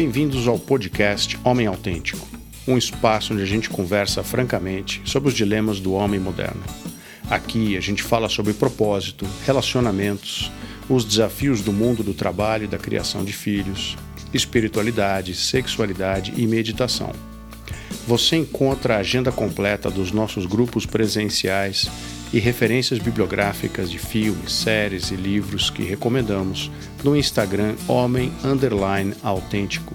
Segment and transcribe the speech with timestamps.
[0.00, 2.24] Bem-vindos ao podcast Homem Autêntico,
[2.68, 6.62] um espaço onde a gente conversa francamente sobre os dilemas do homem moderno.
[7.28, 10.52] Aqui a gente fala sobre propósito, relacionamentos,
[10.88, 13.96] os desafios do mundo do trabalho e da criação de filhos,
[14.32, 17.10] espiritualidade, sexualidade e meditação.
[18.08, 21.90] Você encontra a agenda completa dos nossos grupos presenciais
[22.32, 26.70] e referências bibliográficas de filmes, séries e livros que recomendamos
[27.04, 29.94] no Instagram Homem Underline Autêntico.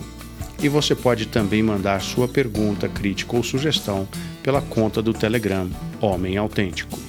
[0.61, 4.07] E você pode também mandar sua pergunta, crítica ou sugestão
[4.43, 5.67] pela conta do Telegram
[5.99, 6.99] Homem Autêntico.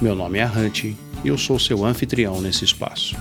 [0.00, 3.14] Meu nome é Hunt e eu sou seu anfitrião nesse espaço.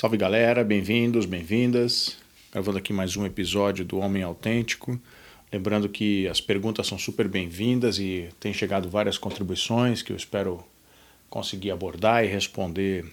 [0.00, 2.16] Salve galera, bem-vindos, bem-vindas
[2.50, 4.98] gravando aqui mais um episódio do Homem Autêntico.
[5.52, 10.64] Lembrando que as perguntas são super bem-vindas e tem chegado várias contribuições que eu espero
[11.28, 13.04] conseguir abordar e responder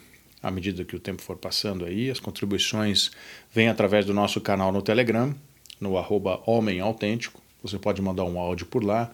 [0.42, 2.10] à medida que o tempo for passando aí.
[2.10, 3.12] As contribuições
[3.54, 5.36] vêm através do nosso canal no Telegram,
[5.82, 7.42] no arroba Homem Autêntico.
[7.62, 9.12] Você pode mandar um áudio por lá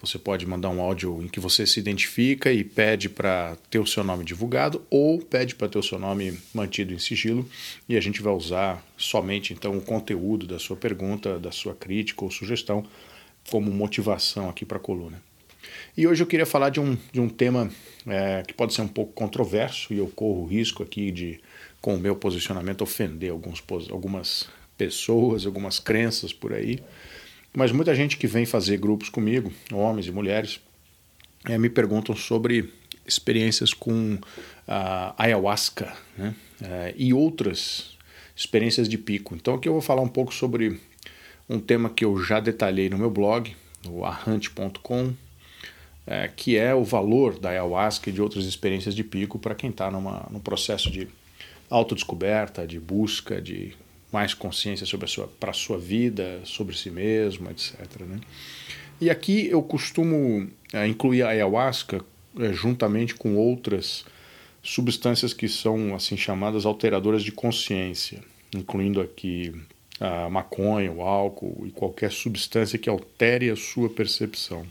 [0.00, 3.86] você pode mandar um áudio em que você se identifica e pede para ter o
[3.86, 7.48] seu nome divulgado ou pede para ter o seu nome mantido em sigilo
[7.88, 12.24] e a gente vai usar somente então o conteúdo da sua pergunta, da sua crítica
[12.24, 12.84] ou sugestão
[13.50, 15.20] como motivação aqui para a coluna.
[15.96, 17.70] E hoje eu queria falar de um, de um tema
[18.06, 21.40] é, que pode ser um pouco controverso e eu corro o risco aqui de,
[21.80, 26.80] com o meu posicionamento, ofender alguns, algumas pessoas, algumas crenças por aí.
[27.52, 30.60] Mas muita gente que vem fazer grupos comigo, homens e mulheres,
[31.46, 32.72] é, me perguntam sobre
[33.06, 34.18] experiências com
[34.66, 36.34] a ayahuasca né?
[36.62, 37.96] é, e outras
[38.36, 39.34] experiências de pico.
[39.34, 40.78] Então aqui eu vou falar um pouco sobre
[41.48, 45.14] um tema que eu já detalhei no meu blog, no arrante.com,
[46.06, 49.70] é, que é o valor da ayahuasca e de outras experiências de pico para quem
[49.70, 51.08] está num processo de
[51.70, 53.74] autodescoberta, de busca, de
[54.12, 57.76] mais consciência sobre a sua para a sua vida, sobre si mesmo, etc.
[58.00, 58.20] Né?
[59.00, 62.04] E aqui eu costumo é, incluir a ayahuasca
[62.38, 64.04] é, juntamente com outras
[64.62, 68.22] substâncias que são assim chamadas alteradoras de consciência,
[68.54, 69.54] incluindo aqui
[70.00, 74.66] a maconha, o álcool e qualquer substância que altere a sua percepção.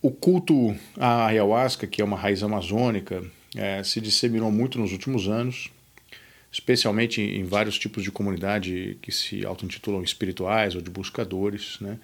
[0.00, 3.22] O culto à ayahuasca, que é uma raiz amazônica,
[3.54, 5.70] é, se disseminou muito nos últimos anos
[6.52, 11.78] especialmente em vários tipos de comunidade que se auto-intitulam espirituais ou de buscadores.
[11.80, 11.98] Né?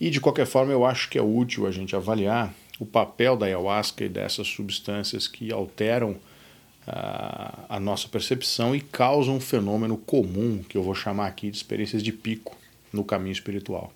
[0.00, 3.46] E de qualquer forma, eu acho que é útil a gente avaliar o papel da
[3.46, 6.16] ayahuasca e dessas substâncias que alteram
[6.84, 11.56] a, a nossa percepção e causam um fenômeno comum que eu vou chamar aqui de
[11.56, 12.56] experiências de pico
[12.92, 13.92] no caminho espiritual.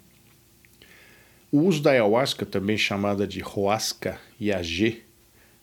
[1.50, 5.00] O uso da ayahuasca, também chamada de roasca, iagê,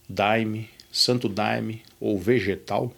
[0.10, 2.94] daime, santo daime ou vegetal,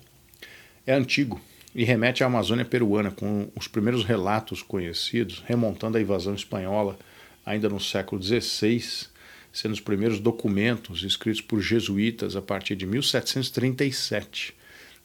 [0.86, 1.42] é antigo
[1.74, 6.98] e remete à Amazônia peruana, com os primeiros relatos conhecidos remontando à invasão espanhola
[7.46, 9.08] ainda no século XVI,
[9.52, 14.54] sendo os primeiros documentos escritos por jesuítas a partir de 1737.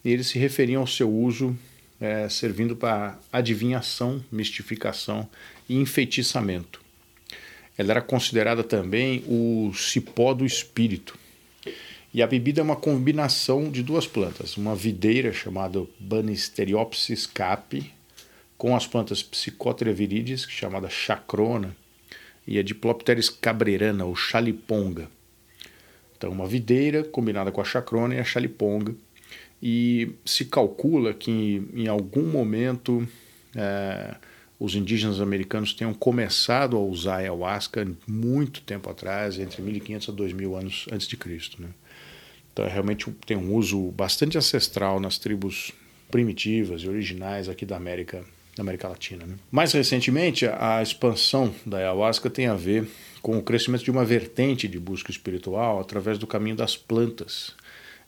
[0.05, 1.57] E eles se referiam ao seu uso
[2.01, 5.29] é, servindo para adivinhação, mistificação
[5.69, 6.81] e enfeitiçamento.
[7.77, 11.19] Ela era considerada também o cipó do espírito,
[12.13, 17.93] e a bebida é uma combinação de duas plantas, uma videira chamada Banisteriopsis capi,
[18.59, 21.77] com as plantas Psychotria viridis, chamada chacrona,
[22.47, 25.09] e a Diplopteris cabrerana, ou chaliponga.
[26.17, 28.95] Então, uma videira combinada com a chacrona e a chaliponga.
[29.63, 33.07] E se calcula que em algum momento
[33.55, 34.17] é,
[34.59, 40.13] os indígenas americanos tenham começado a usar a ayahuasca muito tempo atrás, entre 1500 a
[40.13, 41.63] 2000 anos antes de Cristo.
[41.63, 41.69] Né?
[42.61, 45.73] Então, é realmente tem um uso bastante ancestral nas tribos
[46.11, 48.23] primitivas e originais aqui da América,
[48.55, 49.25] da América Latina.
[49.25, 49.37] Né?
[49.51, 52.87] Mais recentemente, a expansão da ayahuasca tem a ver
[53.23, 57.55] com o crescimento de uma vertente de busca espiritual através do caminho das plantas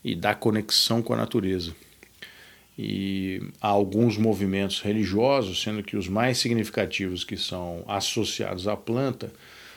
[0.04, 1.74] e da conexão com a natureza.
[2.76, 9.32] E há alguns movimentos religiosos, sendo que os mais significativos que são associados à planta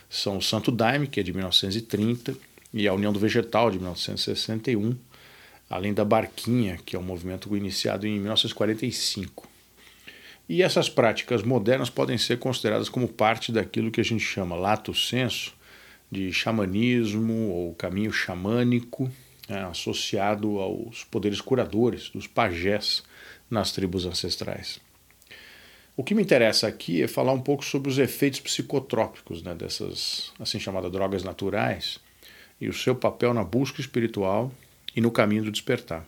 [0.10, 2.36] são o Santo Daime, que é de 1930,
[2.76, 4.98] e a União do Vegetal, de 1961,
[5.70, 9.48] além da Barquinha, que é um movimento iniciado em 1945.
[10.48, 14.94] E essas práticas modernas podem ser consideradas como parte daquilo que a gente chama lato
[14.94, 15.54] senso
[16.12, 19.10] de xamanismo ou caminho xamânico,
[19.48, 23.04] né, associado aos poderes curadores dos pajés
[23.50, 24.82] nas tribos ancestrais.
[25.96, 30.34] O que me interessa aqui é falar um pouco sobre os efeitos psicotrópicos né, dessas
[30.38, 32.04] assim chamadas drogas naturais
[32.60, 34.52] e o seu papel na busca espiritual
[34.96, 36.06] e no caminho do despertar.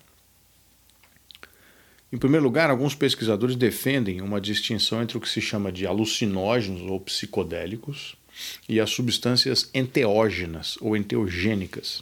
[2.12, 6.82] Em primeiro lugar, alguns pesquisadores defendem uma distinção entre o que se chama de alucinógenos
[6.82, 8.16] ou psicodélicos
[8.70, 12.02] e as substâncias enteógenas ou enteogênicas.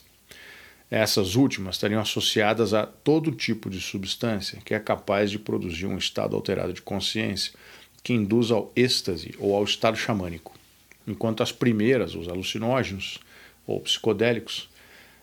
[0.91, 5.97] Essas últimas estariam associadas a todo tipo de substância que é capaz de produzir um
[5.97, 7.53] estado alterado de consciência
[8.03, 10.53] que induz ao êxtase ou ao estado xamânico,
[11.07, 13.19] enquanto as primeiras, os alucinógenos
[13.67, 14.69] ou psicodélicos,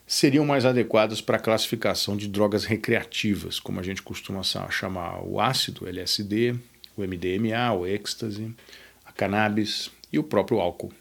[0.07, 5.41] seriam mais adequadas para a classificação de drogas recreativas, como a gente costuma chamar o
[5.41, 6.55] ácido, LSD,
[6.97, 8.55] o MDMA, o êxtase,
[9.05, 10.93] a cannabis e o próprio álcool.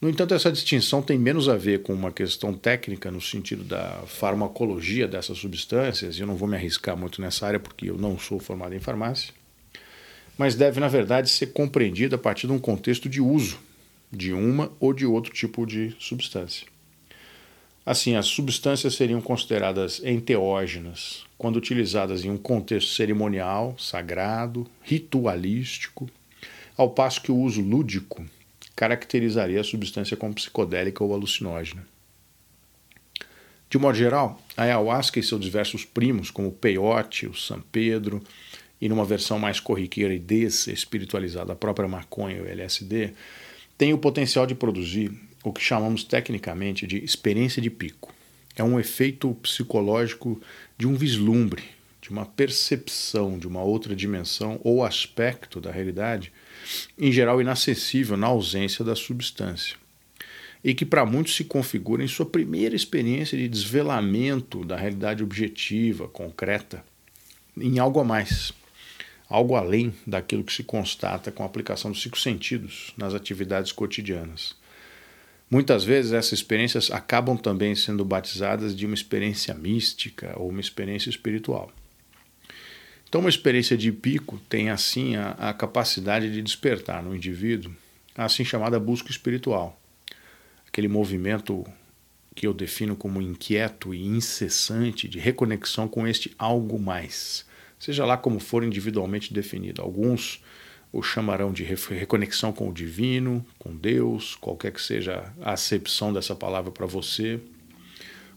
[0.00, 4.02] No entanto, essa distinção tem menos a ver com uma questão técnica no sentido da
[4.06, 8.18] farmacologia dessas substâncias, e eu não vou me arriscar muito nessa área porque eu não
[8.18, 9.32] sou formado em farmácia,
[10.36, 13.60] mas deve, na verdade, ser compreendida a partir de um contexto de uso
[14.12, 16.66] de uma ou de outro tipo de substância.
[17.84, 26.08] Assim, as substâncias seriam consideradas enteógenas quando utilizadas em um contexto cerimonial, sagrado, ritualístico,
[26.76, 28.24] ao passo que o uso lúdico
[28.76, 31.84] caracterizaria a substância como psicodélica ou alucinógena.
[33.68, 38.22] De modo geral, a ayahuasca e seus diversos primos, como o peyote, o San Pedro,
[38.80, 43.14] e numa versão mais corriqueira e desespiritualizada, a própria maconha, o LSD,
[43.82, 45.10] tem o potencial de produzir
[45.42, 48.14] o que chamamos tecnicamente de experiência de pico.
[48.54, 50.40] É um efeito psicológico
[50.78, 51.64] de um vislumbre,
[52.00, 56.32] de uma percepção de uma outra dimensão ou aspecto da realidade,
[56.96, 59.76] em geral inacessível na ausência da substância.
[60.62, 66.06] E que para muitos se configura em sua primeira experiência de desvelamento da realidade objetiva,
[66.06, 66.84] concreta,
[67.56, 68.52] em algo a mais,
[69.32, 74.54] algo além daquilo que se constata com a aplicação dos cinco sentidos nas atividades cotidianas.
[75.50, 81.10] Muitas vezes essas experiências acabam também sendo batizadas de uma experiência mística ou uma experiência
[81.10, 81.72] espiritual.
[83.08, 87.74] Então, uma experiência de pico tem assim a, a capacidade de despertar no indivíduo
[88.14, 89.80] a assim chamada busca espiritual,
[90.66, 91.64] aquele movimento
[92.34, 97.44] que eu defino como inquieto e incessante de reconexão com este algo mais,
[97.82, 99.82] seja lá como for individualmente definido.
[99.82, 100.40] Alguns
[100.92, 106.32] o chamarão de reconexão com o divino, com Deus, qualquer que seja a acepção dessa
[106.32, 107.40] palavra para você,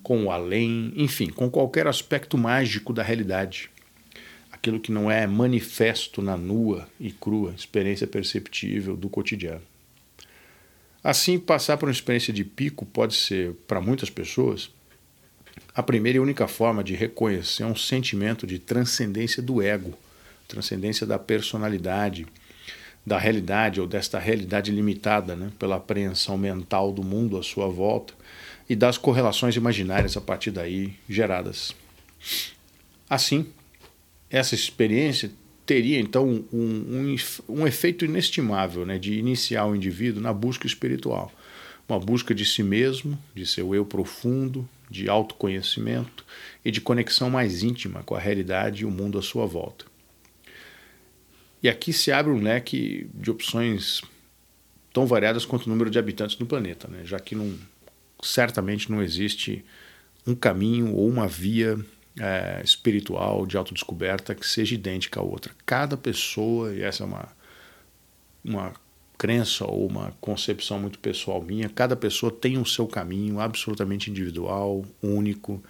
[0.01, 3.69] com o além, enfim, com qualquer aspecto mágico da realidade.
[4.51, 9.62] Aquilo que não é manifesto na nua e crua experiência perceptível do cotidiano.
[11.03, 14.71] Assim, passar por uma experiência de pico pode ser, para muitas pessoas,
[15.73, 19.93] a primeira e única forma de reconhecer um sentimento de transcendência do ego,
[20.47, 22.25] transcendência da personalidade,
[23.05, 28.13] da realidade ou desta realidade limitada né, pela apreensão mental do mundo à sua volta
[28.67, 31.75] e das correlações imaginárias a partir daí geradas.
[33.09, 33.47] Assim,
[34.29, 35.31] essa experiência
[35.65, 37.15] teria então um, um,
[37.49, 41.31] um efeito inestimável né, de iniciar o indivíduo na busca espiritual,
[41.87, 46.25] uma busca de si mesmo, de seu eu profundo, de autoconhecimento
[46.63, 49.85] e de conexão mais íntima com a realidade e o mundo à sua volta.
[51.61, 54.01] E aqui se abre um leque de opções
[54.93, 57.01] tão variadas quanto o número de habitantes do planeta, né?
[57.03, 57.57] já que não,
[58.21, 59.65] certamente não existe
[60.25, 61.77] um caminho ou uma via
[62.19, 65.53] é, espiritual de autodescoberta que seja idêntica à outra.
[65.65, 67.27] Cada pessoa, e essa é uma,
[68.43, 68.74] uma
[69.17, 74.86] crença ou uma concepção muito pessoal minha, cada pessoa tem o seu caminho absolutamente individual,
[75.01, 75.63] único,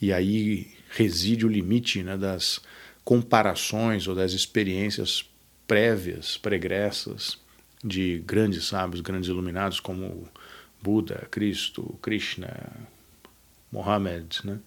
[0.00, 2.60] e aí reside o limite né, das
[3.04, 5.24] comparações ou das experiências
[5.66, 7.38] prévias, pregressas
[7.82, 10.28] de grandes sábios, grandes iluminados como
[10.82, 12.72] Buda, Cristo, Krishna,
[13.70, 14.58] Mohammed, né?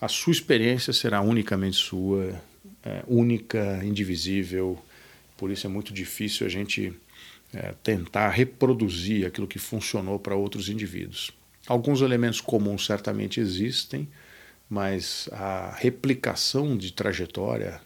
[0.00, 2.40] a sua experiência será unicamente sua,
[2.84, 4.78] é, única, indivisível.
[5.36, 6.92] Por isso é muito difícil a gente
[7.52, 11.30] é, tentar reproduzir aquilo que funcionou para outros indivíduos.
[11.66, 14.08] Alguns elementos comuns certamente existem,
[14.68, 17.80] mas a replicação de trajetória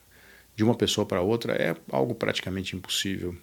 [0.55, 3.35] de uma pessoa para outra é algo praticamente impossível.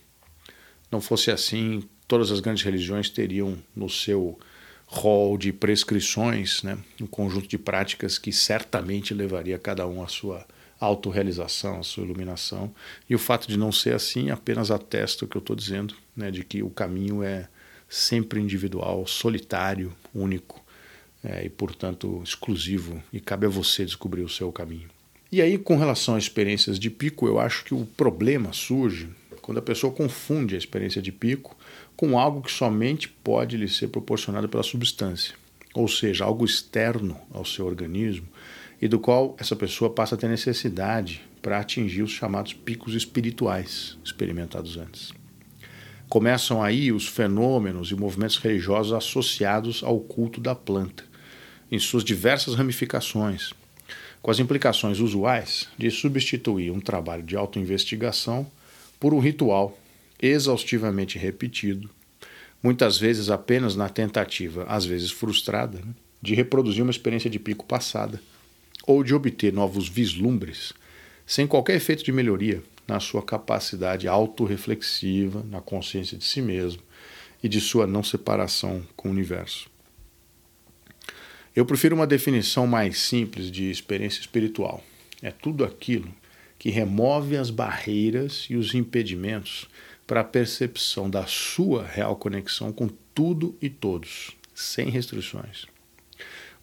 [0.92, 4.38] Não fosse assim, todas as grandes religiões teriam no seu
[4.86, 10.46] rol de prescrições né, um conjunto de práticas que certamente levaria cada um à sua
[10.79, 12.74] autorrealização, à sua iluminação.
[13.09, 16.31] E o fato de não ser assim apenas atesta o que eu estou dizendo, né,
[16.31, 17.48] de que o caminho é
[17.89, 20.63] sempre individual, solitário, único
[21.24, 24.89] é, e, portanto, exclusivo, e cabe a você descobrir o seu caminho.
[25.31, 29.09] E aí, com relação a experiências de pico, eu acho que o problema surge
[29.41, 31.57] quando a pessoa confunde a experiência de pico
[31.95, 35.36] com algo que somente pode lhe ser proporcionado pela substância.
[35.74, 38.27] ou seja, algo externo ao seu organismo,
[38.81, 43.98] e do qual essa pessoa passa a ter necessidade para atingir os chamados picos espirituais
[44.03, 45.12] experimentados antes.
[46.07, 51.03] Começam aí os fenômenos e movimentos religiosos associados ao culto da planta,
[51.71, 53.53] em suas diversas ramificações,
[54.21, 58.50] com as implicações usuais de substituir um trabalho de autoinvestigação
[59.00, 59.77] por um ritual
[60.21, 61.89] exaustivamente repetido,
[62.62, 67.65] muitas vezes apenas na tentativa, às vezes frustrada, né, de reproduzir uma experiência de pico
[67.65, 68.19] passada
[68.86, 70.74] ou de obter novos vislumbres,
[71.25, 76.81] sem qualquer efeito de melhoria na sua capacidade autorreflexiva, na consciência de si mesmo
[77.43, 79.69] e de sua não separação com o universo.
[81.55, 84.83] Eu prefiro uma definição mais simples de experiência espiritual.
[85.21, 86.13] É tudo aquilo
[86.57, 89.67] que remove as barreiras e os impedimentos
[90.05, 95.65] para a percepção da sua real conexão com tudo e todos, sem restrições.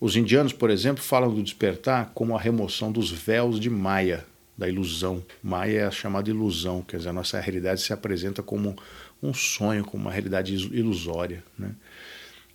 [0.01, 4.27] Os indianos, por exemplo, falam do despertar como a remoção dos véus de Maya,
[4.57, 5.25] da ilusão.
[5.43, 8.77] Maya é a chamada ilusão, quer dizer, a nossa realidade se apresenta como
[9.23, 11.43] um sonho, como uma realidade ilusória.
[11.59, 11.75] Né?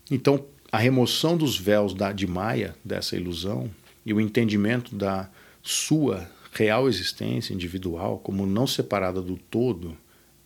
[0.10, 3.70] Então, a remoção dos véus da, de Maya, dessa ilusão,
[4.06, 5.30] e o entendimento da
[5.62, 9.98] sua real existência individual como não separada do todo,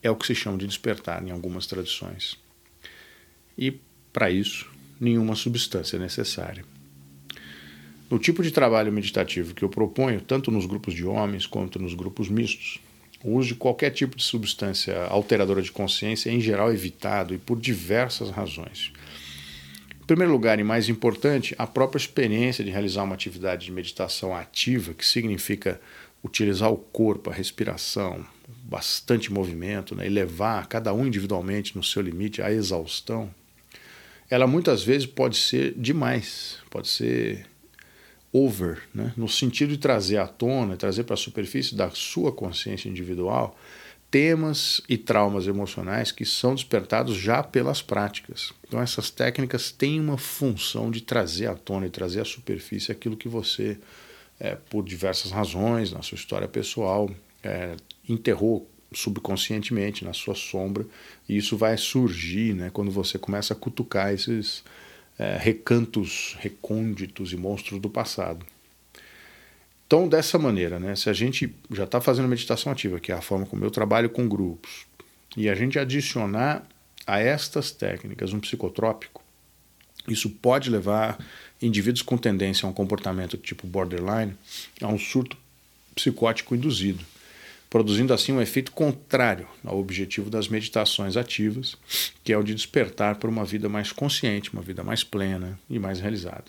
[0.01, 2.37] é o que se chama de despertar em algumas tradições.
[3.57, 3.79] E,
[4.13, 6.63] para isso, nenhuma substância é necessária.
[8.09, 11.93] No tipo de trabalho meditativo que eu proponho, tanto nos grupos de homens quanto nos
[11.93, 12.79] grupos mistos,
[13.23, 17.39] o uso de qualquer tipo de substância alteradora de consciência é, em geral, evitado e
[17.39, 18.91] por diversas razões.
[19.99, 24.35] Em primeiro lugar, e mais importante, a própria experiência de realizar uma atividade de meditação
[24.35, 25.81] ativa, que significa
[26.23, 28.23] utilizar o corpo, a respiração,
[28.63, 33.33] bastante movimento, né, e levar cada um individualmente no seu limite à exaustão,
[34.29, 37.47] ela muitas vezes pode ser demais, pode ser
[38.35, 39.13] over, né?
[39.15, 43.57] no sentido de trazer à tona, trazer para a superfície da sua consciência individual
[44.11, 48.53] temas e traumas emocionais que são despertados já pelas práticas.
[48.67, 53.17] Então, essas técnicas têm uma função de trazer à tona e trazer à superfície aquilo
[53.17, 53.77] que você,
[54.39, 57.09] é, por diversas razões, na sua história pessoal,
[57.43, 57.75] é,
[58.07, 60.85] enterrou subconscientemente na sua sombra,
[61.27, 64.63] e isso vai surgir né, quando você começa a cutucar esses
[65.17, 68.45] é, recantos recônditos e monstros do passado.
[69.87, 73.21] Então, dessa maneira, né, se a gente já está fazendo meditação ativa, que é a
[73.21, 74.85] forma como eu trabalho com grupos,
[75.37, 76.67] e a gente adicionar
[77.05, 79.23] a estas técnicas um psicotrópico,
[80.07, 81.17] isso pode levar
[81.61, 84.35] indivíduos com tendência a um comportamento tipo borderline
[84.81, 85.37] a um surto
[85.95, 87.03] psicótico induzido
[87.69, 91.75] produzindo assim um efeito contrário ao objetivo das meditações ativas,
[92.23, 95.79] que é o de despertar para uma vida mais consciente, uma vida mais plena e
[95.79, 96.45] mais realizada.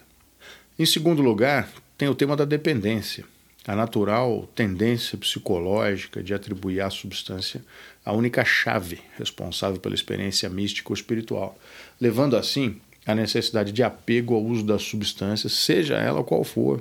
[0.78, 3.25] Em segundo lugar, tem o tema da dependência,
[3.66, 7.64] a natural tendência psicológica de atribuir à substância
[8.06, 11.58] a única chave responsável pela experiência mística ou espiritual,
[12.00, 16.80] levando assim à necessidade de apego ao uso da substância, seja ela qual for,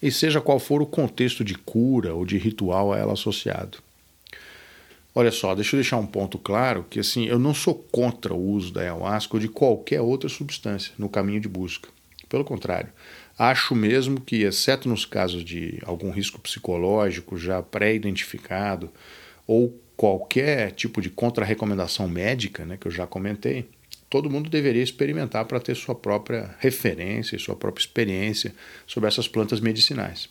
[0.00, 3.78] e seja qual for o contexto de cura ou de ritual a ela associado.
[5.14, 8.50] Olha só, deixa eu deixar um ponto claro que assim, eu não sou contra o
[8.50, 11.88] uso da ayahuasca ou de qualquer outra substância no caminho de busca.
[12.28, 12.88] Pelo contrário,
[13.38, 18.90] acho mesmo que, exceto nos casos de algum risco psicológico já pré-identificado
[19.46, 23.68] ou qualquer tipo de contra-recomendação médica, né, que eu já comentei,
[24.08, 28.54] todo mundo deveria experimentar para ter sua própria referência, sua própria experiência
[28.86, 30.28] sobre essas plantas medicinais,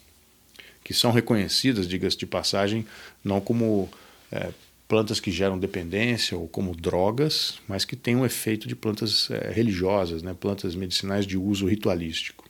[0.84, 2.86] que são reconhecidas, diga-se de passagem,
[3.24, 3.90] não como
[4.32, 4.52] é,
[4.88, 9.52] plantas que geram dependência ou como drogas, mas que têm um efeito de plantas é,
[9.52, 12.48] religiosas, né, plantas medicinais de uso ritualístico.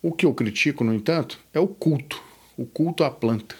[0.00, 2.22] O que eu critico, no entanto, é o culto,
[2.56, 3.56] o culto à planta.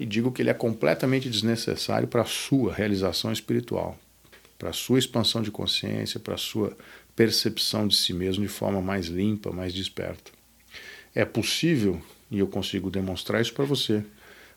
[0.00, 3.98] E digo que ele é completamente desnecessário para a sua realização espiritual,
[4.58, 6.76] para a sua expansão de consciência, para a sua
[7.14, 10.32] percepção de si mesmo de forma mais limpa, mais desperta.
[11.14, 14.04] É possível, e eu consigo demonstrar isso para você,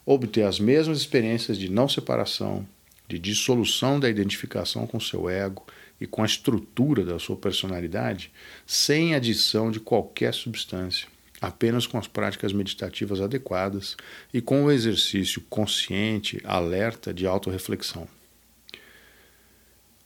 [0.06, 2.68] obter as mesmas experiências de não separação,
[3.08, 5.66] de dissolução da identificação com seu ego
[6.00, 8.32] e com a estrutura da sua personalidade,
[8.66, 11.08] sem adição de qualquer substância,
[11.40, 13.96] apenas com as práticas meditativas adequadas
[14.34, 18.08] e com o exercício consciente, alerta de autorreflexão.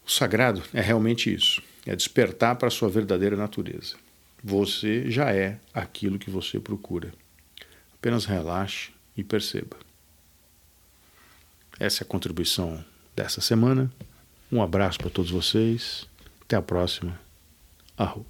[0.05, 3.95] O sagrado é realmente isso: é despertar para a sua verdadeira natureza.
[4.43, 7.11] Você já é aquilo que você procura.
[7.95, 9.77] Apenas relaxe e perceba.
[11.79, 12.83] Essa é a contribuição
[13.15, 13.91] dessa semana.
[14.51, 16.07] Um abraço para todos vocês.
[16.41, 17.19] Até a próxima.
[17.97, 18.25] Arro.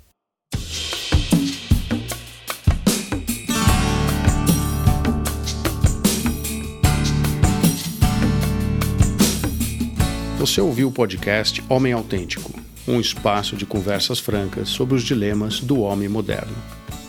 [10.46, 12.54] Você ouviu o podcast Homem Autêntico,
[12.88, 16.54] um espaço de conversas francas sobre os dilemas do homem moderno.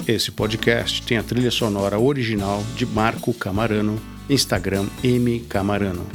[0.09, 4.00] Esse podcast tem a trilha sonora original de Marco Camarano,
[4.31, 6.07] Instagram M Camarano.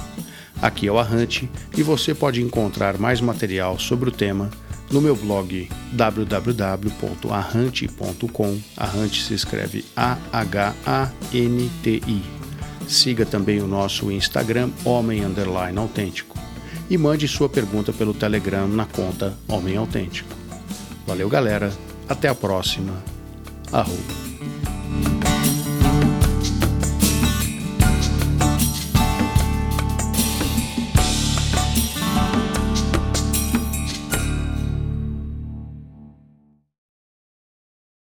[0.60, 1.48] Aqui é o Arrante
[1.78, 4.50] e você pode encontrar mais material sobre o tema
[4.90, 8.60] no meu blog www.arrante.com.
[8.76, 10.82] Arrante se escreve A-H-A-N-T-I.
[12.88, 16.42] Siga também o nosso Instagram Homem Underline Autêntico
[16.92, 20.36] e mande sua pergunta pelo Telegram na conta Homem Autêntico.
[21.08, 21.72] Valeu, galera.
[22.06, 23.02] Até a próxima.
[23.72, 24.31] Arroba.